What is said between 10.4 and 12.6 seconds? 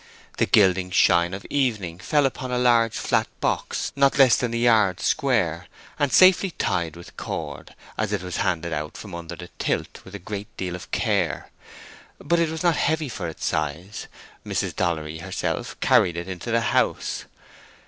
deal of care. But it